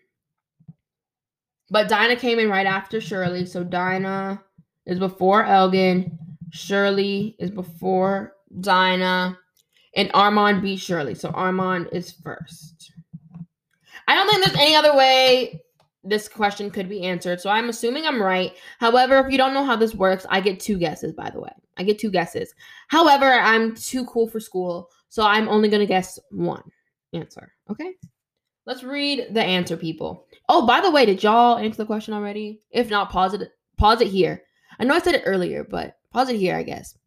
[1.69, 3.45] But Dinah came in right after Shirley.
[3.45, 4.43] So Dinah
[4.85, 6.17] is before Elgin.
[6.51, 9.37] Shirley is before Dinah.
[9.95, 11.15] And Armand beat Shirley.
[11.15, 12.91] So Armand is first.
[14.07, 15.61] I don't think there's any other way
[16.03, 17.41] this question could be answered.
[17.41, 18.53] So I'm assuming I'm right.
[18.79, 21.51] However, if you don't know how this works, I get two guesses, by the way.
[21.77, 22.53] I get two guesses.
[22.87, 24.89] However, I'm too cool for school.
[25.09, 26.63] So I'm only going to guess one
[27.13, 27.53] answer.
[27.69, 27.93] Okay?
[28.65, 30.27] Let's read the answer, people.
[30.47, 32.61] Oh, by the way, did y'all answer the question already?
[32.71, 33.51] If not, pause it.
[33.77, 34.43] Pause it here.
[34.79, 36.97] I know I said it earlier, but pause it here, I guess.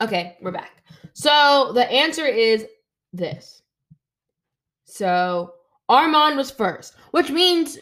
[0.00, 0.82] Okay, we're back.
[1.12, 2.66] So the answer is
[3.12, 3.62] this.
[4.84, 5.52] So
[5.88, 7.78] Armand was first, which means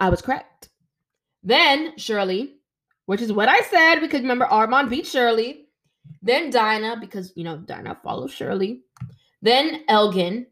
[0.00, 0.68] I was correct.
[1.42, 2.56] Then Shirley,
[3.06, 5.66] which is what I said because remember Armand beat Shirley.
[6.22, 8.82] Then Dinah, because you know Dinah follows Shirley.
[9.42, 10.46] Then Elgin.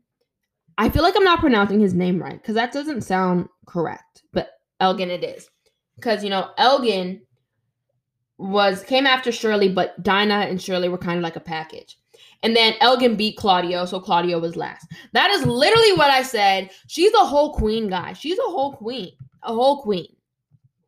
[0.79, 4.51] I feel like I'm not pronouncing his name right because that doesn't sound correct, but
[4.81, 5.49] Elgin it is.
[5.97, 7.23] Because you know Elgin
[8.39, 11.99] was came after Shirley, but Dinah and Shirley were kind of like a package.
[12.43, 14.87] And then Elgin beat Claudio, so Claudio was last.
[15.13, 16.71] That is literally what I said.
[16.87, 18.19] She's a whole queen, guys.
[18.19, 19.13] She's a whole queen.
[19.43, 20.15] A whole queen.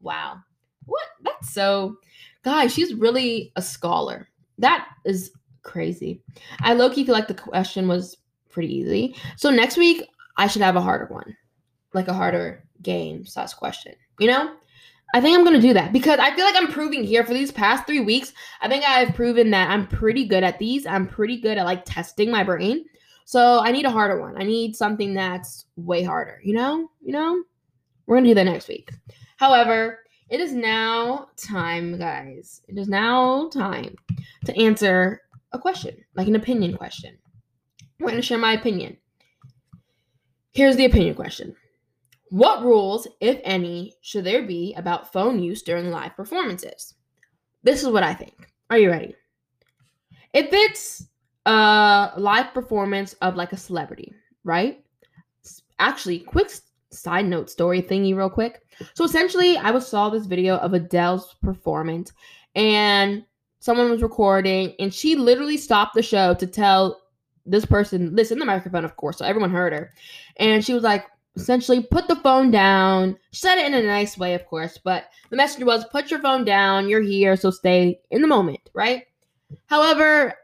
[0.01, 0.39] Wow.
[0.85, 1.07] What?
[1.23, 1.97] That's so
[2.43, 4.29] guys, she's really a scholar.
[4.59, 5.31] That is
[5.63, 6.23] crazy.
[6.61, 8.17] I low key feel like the question was
[8.49, 9.17] pretty easy.
[9.37, 11.37] So next week I should have a harder one.
[11.93, 13.95] Like a harder game slash question.
[14.19, 14.55] You know?
[15.15, 17.51] I think I'm gonna do that because I feel like I'm proving here for these
[17.51, 18.33] past three weeks.
[18.61, 20.87] I think I've proven that I'm pretty good at these.
[20.87, 22.85] I'm pretty good at like testing my brain.
[23.25, 24.41] So I need a harder one.
[24.41, 26.41] I need something that's way harder.
[26.45, 27.43] You know, you know.
[28.07, 28.91] We're gonna do that next week.
[29.37, 32.63] However, it is now time, guys.
[32.69, 33.97] It is now time
[34.45, 37.17] to answer a question, like an opinion question.
[38.01, 38.97] I'm to share my opinion.
[40.53, 41.55] Here's the opinion question
[42.31, 46.95] what rules, if any, should there be about phone use during live performances?
[47.63, 48.53] This is what I think.
[48.71, 49.15] Are you ready?
[50.35, 51.07] If it's
[51.47, 54.13] a live performance of like a celebrity,
[54.45, 54.85] right?
[55.79, 56.51] Actually, quick
[56.91, 58.63] side note story thingy, real quick.
[58.95, 62.13] So essentially, I was saw this video of Adele's performance,
[62.55, 63.25] and
[63.61, 67.01] someone was recording and she literally stopped the show to tell
[67.47, 69.93] this person this in the microphone of course so everyone heard her
[70.37, 73.17] and she was like essentially put the phone down.
[73.31, 76.21] She said it in a nice way of course but the message was put your
[76.21, 76.89] phone down.
[76.89, 79.05] You're here so stay in the moment right?
[79.67, 80.35] However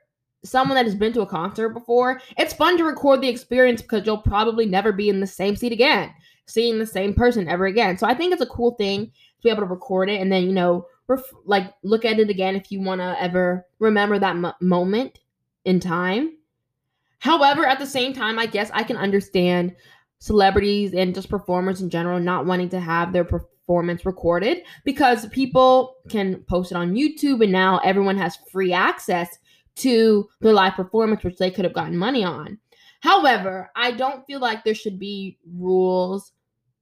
[0.44, 4.05] someone that has been to a concert before it's fun to record the experience because
[4.05, 6.12] you'll probably never be in the same seat again
[6.47, 7.97] seeing the same person ever again.
[7.97, 10.44] So i think it's a cool thing to be able to record it and then
[10.44, 14.37] you know ref- like look at it again if you want to ever remember that
[14.37, 15.20] mo- moment
[15.64, 16.37] in time.
[17.18, 19.75] However, at the same time, I guess I can understand
[20.25, 25.97] celebrities and just performers in general not wanting to have their performance recorded because people
[26.09, 29.29] can post it on YouTube and now everyone has free access
[29.75, 32.59] to the live performance which they could have gotten money on.
[33.01, 36.33] However, I don't feel like there should be rules,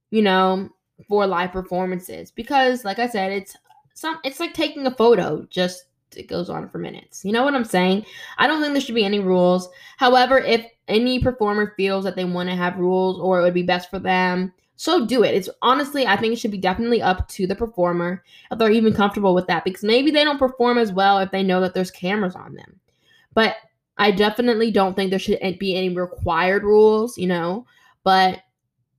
[0.09, 0.69] you know,
[1.09, 3.57] for live performances because like I said, it's
[3.93, 5.83] some it's like taking a photo just
[6.15, 7.23] it goes on for minutes.
[7.23, 8.05] You know what i'm saying?
[8.37, 9.69] I don't think there should be any rules.
[9.97, 13.63] However if any performer feels that they want to have rules or it would be
[13.63, 15.35] best for them so do it.
[15.35, 18.93] It's honestly i think it should be definitely up to the performer if they're even
[18.93, 21.91] comfortable with that because maybe they don't perform as well if they know that there's
[21.91, 22.79] cameras on them.
[23.33, 23.55] But
[23.97, 27.65] i definitely don't think there should be any required rules you know?
[28.03, 28.41] But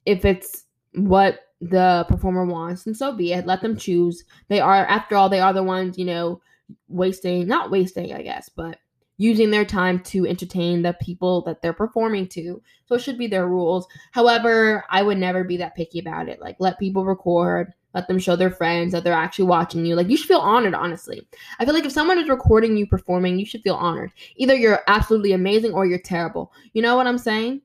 [0.07, 3.47] if it's what the performer wants, and so be it.
[3.47, 4.25] Let them choose.
[4.49, 6.41] They are, after all, they are the ones, you know,
[6.89, 8.79] wasting, not wasting, I guess, but
[9.17, 12.61] using their time to entertain the people that they're performing to.
[12.87, 13.87] So it should be their rules.
[14.13, 16.41] However, I would never be that picky about it.
[16.41, 19.95] Like, let people record, let them show their friends that they're actually watching you.
[19.95, 21.27] Like, you should feel honored, honestly.
[21.61, 24.11] I feel like if someone is recording you performing, you should feel honored.
[24.37, 26.53] Either you're absolutely amazing or you're terrible.
[26.73, 27.63] You know what I'm saying?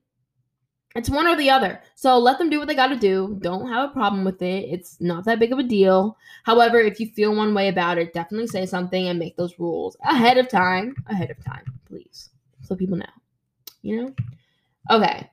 [0.96, 1.80] It's one or the other.
[1.94, 3.38] So let them do what they got to do.
[3.40, 4.68] Don't have a problem with it.
[4.68, 6.18] It's not that big of a deal.
[6.42, 9.96] However, if you feel one way about it, definitely say something and make those rules
[10.04, 10.96] ahead of time.
[11.06, 12.30] Ahead of time, please.
[12.62, 13.06] So people know.
[13.82, 14.14] You know?
[14.90, 15.30] Okay.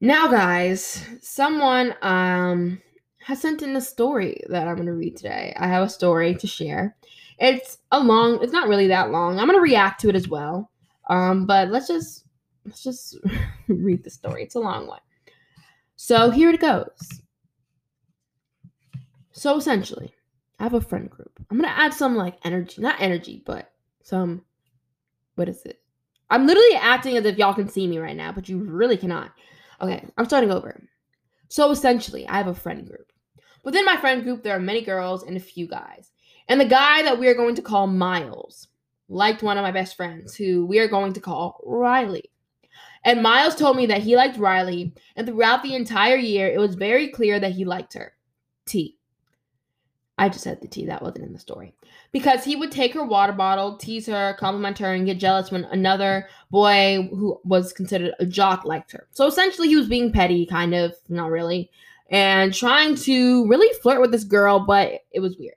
[0.00, 2.80] Now, guys, someone um
[3.20, 5.54] has sent in a story that I'm going to read today.
[5.58, 6.96] I have a story to share.
[7.38, 9.38] It's a long, it's not really that long.
[9.38, 10.70] I'm going to react to it as well.
[11.08, 12.24] Um, but let's just
[12.64, 13.18] let's just
[13.68, 14.42] read the story.
[14.42, 15.00] It's a long one.
[15.96, 17.22] So here it goes.
[19.32, 20.14] So essentially,
[20.58, 21.32] I have a friend group.
[21.50, 24.42] I'm gonna add some like energy, not energy, but some
[25.36, 25.80] what is it?
[26.28, 29.32] I'm literally acting as if y'all can see me right now, but you really cannot.
[29.80, 30.82] Okay, I'm starting over.
[31.48, 33.10] So essentially, I have a friend group.
[33.64, 36.12] Within my friend group, there are many girls and a few guys.
[36.48, 38.68] And the guy that we are going to call Miles
[39.08, 42.30] liked one of my best friends, who we are going to call Riley.
[43.04, 46.74] And Miles told me that he liked Riley, and throughout the entire year, it was
[46.74, 48.12] very clear that he liked her.
[48.66, 48.98] T.
[50.18, 51.74] I just said the T, that wasn't in the story.
[52.12, 55.64] Because he would take her water bottle, tease her, compliment her, and get jealous when
[55.64, 59.08] another boy who was considered a jock liked her.
[59.12, 61.70] So essentially, he was being petty, kind of, not really,
[62.10, 65.54] and trying to really flirt with this girl, but it was weird.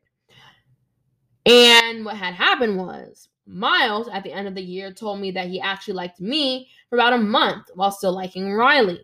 [1.45, 5.47] And what had happened was Miles, at the end of the year, told me that
[5.47, 9.03] he actually liked me for about a month while still liking Riley,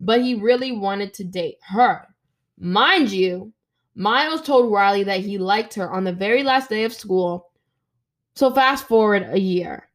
[0.00, 2.06] but he really wanted to date her.
[2.58, 3.52] Mind you,
[3.94, 7.50] Miles told Riley that he liked her on the very last day of school.
[8.34, 9.88] So fast forward a year.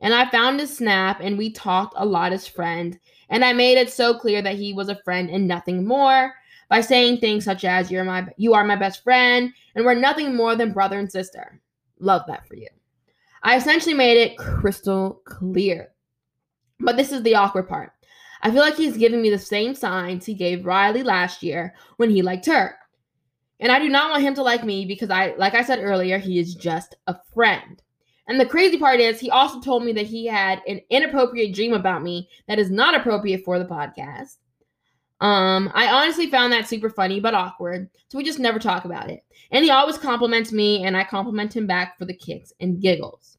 [0.00, 2.96] And I found his snap and we talked a lot as friends.
[3.30, 6.32] And I made it so clear that he was a friend and nothing more
[6.68, 10.36] by saying things such as you're my you are my best friend and we're nothing
[10.36, 11.60] more than brother and sister.
[11.98, 12.68] Love that for you.
[13.48, 15.88] I essentially made it crystal clear.
[16.80, 17.92] But this is the awkward part.
[18.42, 22.10] I feel like he's giving me the same signs he gave Riley last year when
[22.10, 22.76] he liked her.
[23.58, 26.18] And I do not want him to like me because I like I said earlier,
[26.18, 27.82] he is just a friend.
[28.26, 31.72] And the crazy part is he also told me that he had an inappropriate dream
[31.72, 34.36] about me that is not appropriate for the podcast.
[35.22, 39.08] Um, I honestly found that super funny but awkward, so we just never talk about
[39.08, 39.24] it.
[39.50, 43.37] And he always compliments me, and I compliment him back for the kicks and giggles.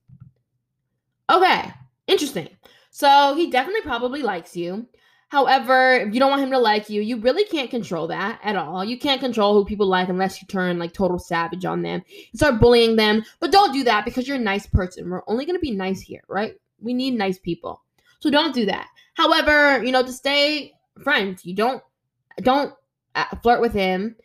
[1.29, 1.71] Okay,
[2.07, 2.49] interesting.
[2.91, 4.87] So he definitely probably likes you.
[5.29, 8.55] However, if you don't want him to like you, you really can't control that at
[8.55, 8.83] all.
[8.83, 12.39] You can't control who people like unless you turn like total savage on them and
[12.39, 13.23] start bullying them.
[13.39, 15.07] But don't do that because you're a nice person.
[15.07, 16.55] We're only going to be nice here, right?
[16.79, 17.83] We need nice people.
[18.21, 18.87] So don't do that.
[19.13, 21.45] However, you know, to stay friends.
[21.45, 21.83] You don't
[22.41, 22.73] don't
[23.15, 24.15] uh, flirt with him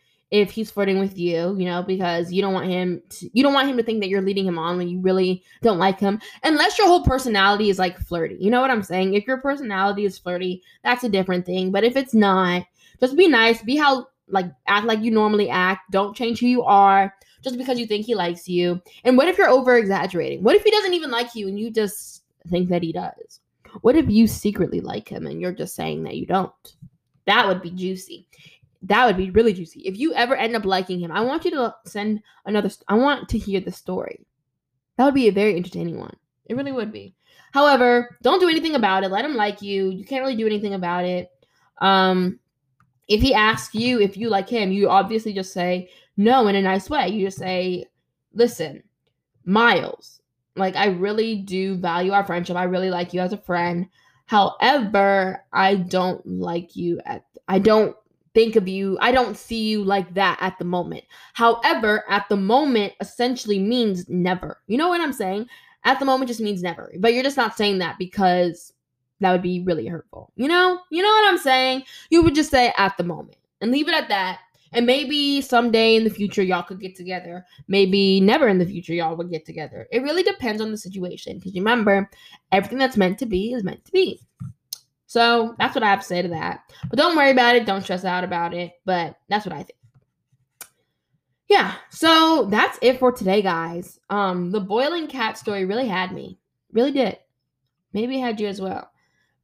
[0.41, 3.53] if he's flirting with you, you know, because you don't want him to, you don't
[3.53, 6.19] want him to think that you're leading him on when you really don't like him.
[6.43, 8.35] Unless your whole personality is like flirty.
[8.39, 9.13] You know what I'm saying?
[9.13, 11.71] If your personality is flirty, that's a different thing.
[11.71, 12.65] But if it's not,
[12.99, 15.91] just be nice, be how like act like you normally act.
[15.91, 17.13] Don't change who you are.
[17.45, 18.81] just because you think he likes you.
[19.03, 20.43] And what if you're over exaggerating?
[20.43, 23.39] What if he doesn't even like you and you just think that he does?
[23.81, 26.51] What if you secretly like him and you're just saying that you don't?
[27.27, 28.27] That would be juicy.
[28.85, 29.81] That would be really juicy.
[29.81, 32.69] If you ever end up liking him, I want you to send another.
[32.87, 34.25] I want to hear the story.
[34.97, 36.15] That would be a very entertaining one.
[36.45, 37.15] It really would be.
[37.51, 39.11] However, don't do anything about it.
[39.11, 39.89] Let him like you.
[39.89, 41.29] You can't really do anything about it.
[41.81, 42.39] Um,
[43.07, 46.61] if he asks you if you like him, you obviously just say no in a
[46.61, 47.09] nice way.
[47.09, 47.85] You just say,
[48.33, 48.83] listen,
[49.45, 50.21] Miles,
[50.55, 52.55] like I really do value our friendship.
[52.55, 53.87] I really like you as a friend.
[54.27, 57.95] However, I don't like you at I don't
[58.35, 58.97] think of you.
[59.01, 61.05] I don't see you like that at the moment.
[61.33, 64.61] However, at the moment essentially means never.
[64.67, 65.47] You know what I'm saying?
[65.85, 66.93] At the moment just means never.
[66.99, 68.73] But you're just not saying that because
[69.21, 70.31] that would be really hurtful.
[70.35, 70.79] You know?
[70.91, 71.83] You know what I'm saying?
[72.09, 74.41] You would just say at the moment and leave it at that.
[74.73, 77.45] And maybe someday in the future y'all could get together.
[77.69, 79.87] Maybe never in the future y'all would get together.
[79.91, 81.37] It really depends on the situation.
[81.37, 82.09] Because remember,
[82.51, 84.19] everything that's meant to be is meant to be.
[85.07, 86.61] So that's what I have to say to that.
[86.89, 87.65] But don't worry about it.
[87.65, 88.73] Don't stress out about it.
[88.85, 89.77] But that's what I think.
[91.47, 93.99] Yeah, so that's it for today, guys.
[94.09, 96.39] Um, the boiling cat story really had me.
[96.71, 97.19] Really did.
[97.93, 98.89] Maybe had you as well.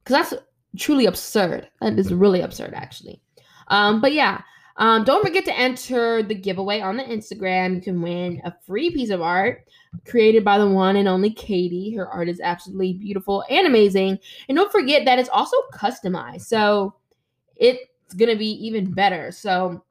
[0.02, 0.42] Because that's
[0.76, 1.68] truly absurd.
[1.80, 3.22] That is really absurd, actually.
[3.68, 4.42] Um, but yeah,
[4.76, 7.74] um, don't forget to enter the giveaway on the Instagram.
[7.74, 9.66] You can win a free piece of art
[10.06, 11.94] created by the one and only Katie.
[11.94, 14.18] Her art is absolutely beautiful and amazing.
[14.48, 16.42] And don't forget that it's also customized.
[16.42, 16.94] So
[17.56, 17.80] it's
[18.16, 19.30] going to be even better.
[19.30, 19.84] So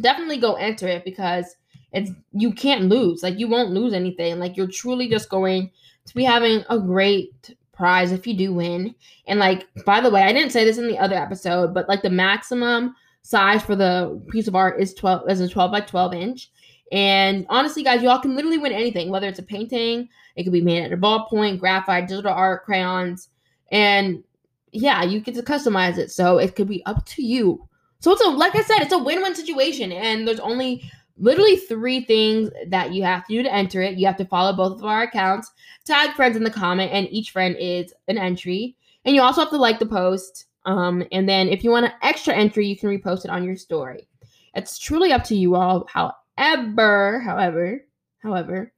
[0.00, 1.56] definitely go enter it because
[1.92, 3.22] it's you can't lose.
[3.22, 4.38] Like you won't lose anything.
[4.38, 5.70] Like you're truly just going
[6.06, 8.94] to be having a great prize if you do win.
[9.26, 12.02] And like by the way, I didn't say this in the other episode, but like
[12.02, 16.14] the maximum size for the piece of art is 12 is a 12 by 12
[16.14, 16.50] inch.
[16.92, 20.60] And honestly, guys, y'all can literally win anything, whether it's a painting, it could be
[20.60, 23.28] made at a ballpoint, graphite, digital art, crayons,
[23.70, 24.24] and
[24.72, 26.10] yeah, you get to customize it.
[26.10, 27.68] So it could be up to you.
[28.00, 32.00] So it's a like I said, it's a win-win situation, and there's only literally three
[32.00, 33.98] things that you have to do to enter it.
[33.98, 35.52] You have to follow both of our accounts,
[35.84, 38.76] tag friends in the comment, and each friend is an entry.
[39.04, 41.92] And you also have to like the post um, and then if you want an
[42.02, 44.08] extra entry, you can repost it on your story.
[44.54, 45.86] It's truly up to you all.
[45.88, 47.84] However, however,
[48.22, 48.72] however,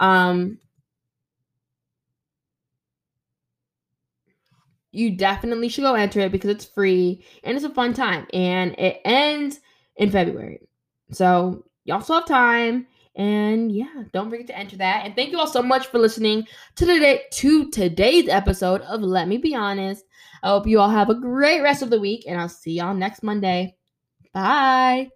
[0.00, 0.58] um,
[4.96, 8.26] you definitely should go enter it because it's free and it's a fun time.
[8.32, 9.60] And it ends
[9.96, 10.60] in February.
[11.12, 12.86] So y'all still have time.
[13.14, 15.04] And yeah, don't forget to enter that.
[15.04, 19.28] And thank you all so much for listening to today to today's episode of Let
[19.28, 20.05] Me Be Honest.
[20.46, 22.94] I hope you all have a great rest of the week, and I'll see y'all
[22.94, 23.74] next Monday.
[24.32, 25.10] Bye.